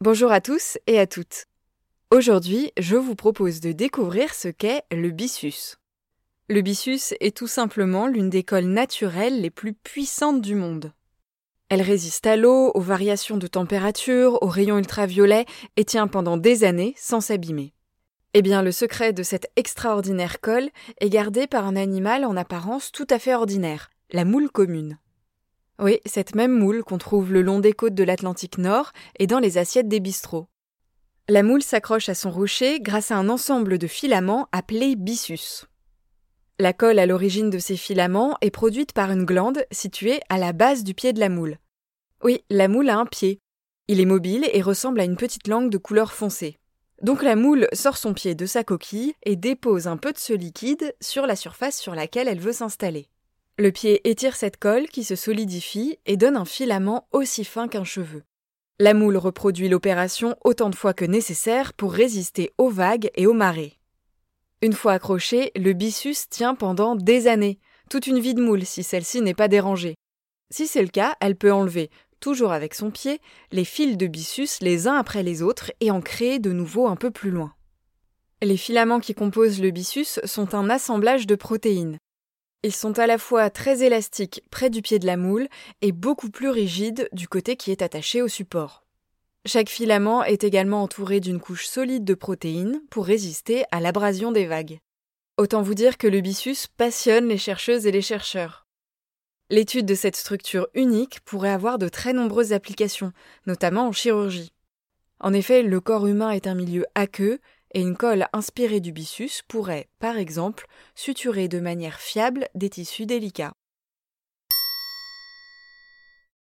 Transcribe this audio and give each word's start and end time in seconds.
Bonjour 0.00 0.30
à 0.30 0.40
tous 0.40 0.78
et 0.86 1.00
à 1.00 1.08
toutes. 1.08 1.46
Aujourd'hui, 2.12 2.70
je 2.78 2.94
vous 2.94 3.16
propose 3.16 3.58
de 3.58 3.72
découvrir 3.72 4.32
ce 4.32 4.46
qu'est 4.46 4.84
le 4.92 5.10
byssus. 5.10 5.74
Le 6.48 6.60
byssus 6.60 7.16
est 7.18 7.36
tout 7.36 7.48
simplement 7.48 8.06
l'une 8.06 8.30
des 8.30 8.44
colles 8.44 8.68
naturelles 8.68 9.40
les 9.40 9.50
plus 9.50 9.72
puissantes 9.72 10.40
du 10.40 10.54
monde. 10.54 10.92
Elle 11.68 11.82
résiste 11.82 12.28
à 12.28 12.36
l'eau, 12.36 12.70
aux 12.76 12.80
variations 12.80 13.38
de 13.38 13.48
température, 13.48 14.40
aux 14.40 14.46
rayons 14.46 14.78
ultraviolets 14.78 15.46
et 15.76 15.84
tient 15.84 16.06
pendant 16.06 16.36
des 16.36 16.62
années 16.62 16.94
sans 16.96 17.20
s'abîmer. 17.20 17.74
Eh 18.34 18.42
bien, 18.42 18.62
le 18.62 18.70
secret 18.70 19.12
de 19.12 19.24
cette 19.24 19.50
extraordinaire 19.56 20.40
colle 20.40 20.70
est 21.00 21.10
gardé 21.10 21.48
par 21.48 21.66
un 21.66 21.74
animal 21.74 22.24
en 22.24 22.36
apparence 22.36 22.92
tout 22.92 23.06
à 23.10 23.18
fait 23.18 23.34
ordinaire, 23.34 23.90
la 24.12 24.24
moule 24.24 24.48
commune. 24.48 25.00
Oui, 25.80 26.00
cette 26.06 26.34
même 26.34 26.58
moule 26.58 26.82
qu'on 26.82 26.98
trouve 26.98 27.32
le 27.32 27.42
long 27.42 27.60
des 27.60 27.72
côtes 27.72 27.94
de 27.94 28.02
l'Atlantique 28.02 28.58
Nord 28.58 28.92
et 29.18 29.28
dans 29.28 29.38
les 29.38 29.58
assiettes 29.58 29.88
des 29.88 30.00
bistrots. 30.00 30.48
La 31.28 31.42
moule 31.42 31.62
s'accroche 31.62 32.08
à 32.08 32.14
son 32.14 32.30
rocher 32.30 32.80
grâce 32.80 33.10
à 33.10 33.16
un 33.16 33.28
ensemble 33.28 33.78
de 33.78 33.86
filaments 33.86 34.48
appelés 34.50 34.96
byssus. 34.96 35.66
La 36.58 36.72
colle 36.72 36.98
à 36.98 37.06
l'origine 37.06 37.50
de 37.50 37.58
ces 37.60 37.76
filaments 37.76 38.36
est 38.40 38.50
produite 38.50 38.92
par 38.92 39.12
une 39.12 39.24
glande 39.24 39.64
située 39.70 40.20
à 40.28 40.38
la 40.38 40.52
base 40.52 40.82
du 40.82 40.94
pied 40.94 41.12
de 41.12 41.20
la 41.20 41.28
moule. 41.28 41.58
Oui, 42.24 42.42
la 42.50 42.66
moule 42.66 42.90
a 42.90 42.98
un 42.98 43.06
pied. 43.06 43.38
Il 43.86 44.00
est 44.00 44.06
mobile 44.06 44.48
et 44.52 44.62
ressemble 44.62 44.98
à 44.98 45.04
une 45.04 45.16
petite 45.16 45.46
langue 45.46 45.70
de 45.70 45.78
couleur 45.78 46.12
foncée. 46.12 46.58
Donc 47.02 47.22
la 47.22 47.36
moule 47.36 47.68
sort 47.72 47.96
son 47.96 48.14
pied 48.14 48.34
de 48.34 48.46
sa 48.46 48.64
coquille 48.64 49.14
et 49.22 49.36
dépose 49.36 49.86
un 49.86 49.96
peu 49.96 50.12
de 50.12 50.18
ce 50.18 50.32
liquide 50.32 50.96
sur 51.00 51.26
la 51.26 51.36
surface 51.36 51.78
sur 51.78 51.94
laquelle 51.94 52.26
elle 52.26 52.40
veut 52.40 52.52
s'installer. 52.52 53.08
Le 53.60 53.72
pied 53.72 54.08
étire 54.08 54.36
cette 54.36 54.56
colle 54.56 54.86
qui 54.86 55.02
se 55.02 55.16
solidifie 55.16 55.98
et 56.06 56.16
donne 56.16 56.36
un 56.36 56.44
filament 56.44 57.08
aussi 57.10 57.42
fin 57.42 57.66
qu'un 57.66 57.82
cheveu. 57.82 58.22
La 58.78 58.94
moule 58.94 59.16
reproduit 59.16 59.68
l'opération 59.68 60.36
autant 60.44 60.70
de 60.70 60.76
fois 60.76 60.94
que 60.94 61.04
nécessaire 61.04 61.72
pour 61.72 61.92
résister 61.92 62.52
aux 62.56 62.70
vagues 62.70 63.10
et 63.16 63.26
aux 63.26 63.32
marées. 63.32 63.80
Une 64.62 64.74
fois 64.74 64.92
accroché, 64.92 65.50
le 65.56 65.72
byssus 65.72 66.28
tient 66.30 66.54
pendant 66.54 66.94
des 66.94 67.26
années, 67.26 67.58
toute 67.90 68.06
une 68.06 68.20
vie 68.20 68.34
de 68.34 68.42
moule 68.42 68.64
si 68.64 68.84
celle-ci 68.84 69.22
n'est 69.22 69.34
pas 69.34 69.48
dérangée. 69.48 69.96
Si 70.50 70.68
c'est 70.68 70.82
le 70.82 70.86
cas, 70.86 71.16
elle 71.20 71.34
peut 71.34 71.52
enlever, 71.52 71.90
toujours 72.20 72.52
avec 72.52 72.74
son 72.74 72.92
pied, 72.92 73.20
les 73.50 73.64
fils 73.64 73.96
de 73.96 74.06
byssus 74.06 74.60
les 74.60 74.86
uns 74.86 74.94
après 74.94 75.24
les 75.24 75.42
autres 75.42 75.72
et 75.80 75.90
en 75.90 76.00
créer 76.00 76.38
de 76.38 76.52
nouveaux 76.52 76.86
un 76.86 76.96
peu 76.96 77.10
plus 77.10 77.32
loin. 77.32 77.52
Les 78.40 78.56
filaments 78.56 79.00
qui 79.00 79.14
composent 79.14 79.60
le 79.60 79.72
byssus 79.72 80.20
sont 80.22 80.54
un 80.54 80.70
assemblage 80.70 81.26
de 81.26 81.34
protéines. 81.34 81.98
Ils 82.68 82.74
sont 82.74 82.98
à 82.98 83.06
la 83.06 83.16
fois 83.16 83.48
très 83.48 83.82
élastiques 83.82 84.42
près 84.50 84.68
du 84.68 84.82
pied 84.82 84.98
de 84.98 85.06
la 85.06 85.16
moule 85.16 85.48
et 85.80 85.90
beaucoup 85.90 86.28
plus 86.28 86.50
rigides 86.50 87.08
du 87.12 87.26
côté 87.26 87.56
qui 87.56 87.70
est 87.70 87.80
attaché 87.80 88.20
au 88.20 88.28
support. 88.28 88.84
Chaque 89.46 89.70
filament 89.70 90.22
est 90.22 90.44
également 90.44 90.82
entouré 90.82 91.20
d'une 91.20 91.40
couche 91.40 91.66
solide 91.66 92.04
de 92.04 92.12
protéines 92.12 92.82
pour 92.90 93.06
résister 93.06 93.64
à 93.70 93.80
l'abrasion 93.80 94.32
des 94.32 94.44
vagues. 94.44 94.80
Autant 95.38 95.62
vous 95.62 95.72
dire 95.72 95.96
que 95.96 96.06
le 96.06 96.20
byssus 96.20 96.68
passionne 96.76 97.28
les 97.28 97.38
chercheuses 97.38 97.86
et 97.86 97.90
les 97.90 98.02
chercheurs. 98.02 98.66
L'étude 99.48 99.86
de 99.86 99.94
cette 99.94 100.16
structure 100.16 100.68
unique 100.74 101.20
pourrait 101.20 101.48
avoir 101.48 101.78
de 101.78 101.88
très 101.88 102.12
nombreuses 102.12 102.52
applications, 102.52 103.14
notamment 103.46 103.86
en 103.86 103.92
chirurgie. 103.92 104.52
En 105.20 105.32
effet, 105.32 105.62
le 105.62 105.80
corps 105.80 106.06
humain 106.06 106.32
est 106.32 106.46
un 106.46 106.54
milieu 106.54 106.84
aqueux 106.94 107.40
et 107.74 107.80
une 107.80 107.96
colle 107.96 108.26
inspirée 108.32 108.80
du 108.80 108.92
byssus 108.92 109.42
pourrait, 109.48 109.88
par 109.98 110.16
exemple, 110.16 110.66
suturer 110.94 111.48
de 111.48 111.60
manière 111.60 112.00
fiable 112.00 112.48
des 112.54 112.70
tissus 112.70 113.06
délicats. 113.06 113.54